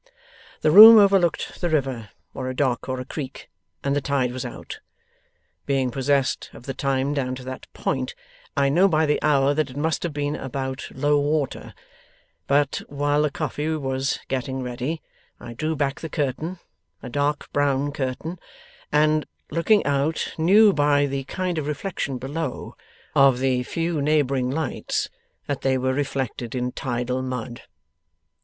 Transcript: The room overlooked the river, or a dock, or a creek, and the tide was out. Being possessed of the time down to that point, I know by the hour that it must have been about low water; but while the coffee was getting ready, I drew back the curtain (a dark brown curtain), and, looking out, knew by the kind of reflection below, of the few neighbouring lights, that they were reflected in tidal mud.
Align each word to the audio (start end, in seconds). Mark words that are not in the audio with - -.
The 0.61 0.71
room 0.71 0.97
overlooked 0.97 1.61
the 1.61 1.69
river, 1.69 2.09
or 2.33 2.49
a 2.49 2.55
dock, 2.55 2.89
or 2.89 2.99
a 2.99 3.05
creek, 3.05 3.51
and 3.83 3.95
the 3.95 4.01
tide 4.01 4.31
was 4.31 4.43
out. 4.43 4.79
Being 5.67 5.91
possessed 5.91 6.49
of 6.53 6.65
the 6.65 6.73
time 6.73 7.13
down 7.13 7.35
to 7.35 7.43
that 7.43 7.71
point, 7.73 8.15
I 8.57 8.67
know 8.67 8.87
by 8.87 9.05
the 9.05 9.21
hour 9.21 9.53
that 9.53 9.69
it 9.69 9.77
must 9.77 10.01
have 10.01 10.11
been 10.11 10.35
about 10.35 10.87
low 10.91 11.19
water; 11.19 11.75
but 12.47 12.81
while 12.89 13.21
the 13.21 13.29
coffee 13.29 13.69
was 13.75 14.17
getting 14.27 14.63
ready, 14.63 15.03
I 15.39 15.53
drew 15.53 15.75
back 15.75 15.99
the 15.99 16.09
curtain 16.09 16.57
(a 17.03 17.07
dark 17.11 17.53
brown 17.53 17.91
curtain), 17.91 18.39
and, 18.91 19.27
looking 19.51 19.85
out, 19.85 20.33
knew 20.35 20.73
by 20.73 21.05
the 21.05 21.25
kind 21.25 21.59
of 21.59 21.67
reflection 21.67 22.17
below, 22.17 22.75
of 23.13 23.37
the 23.37 23.61
few 23.61 24.01
neighbouring 24.01 24.49
lights, 24.49 25.09
that 25.45 25.61
they 25.61 25.77
were 25.77 25.93
reflected 25.93 26.55
in 26.55 26.71
tidal 26.71 27.21
mud. 27.21 27.61